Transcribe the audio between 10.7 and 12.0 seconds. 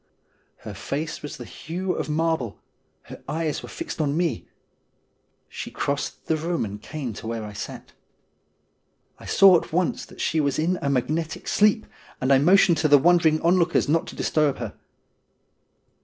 a magnetic sleep,